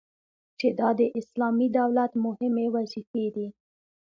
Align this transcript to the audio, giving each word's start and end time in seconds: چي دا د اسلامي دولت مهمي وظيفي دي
چي 0.59 0.67
دا 0.79 0.89
د 0.99 1.01
اسلامي 1.19 1.67
دولت 1.79 2.11
مهمي 2.25 2.65
وظيفي 2.75 3.25
دي 3.35 3.47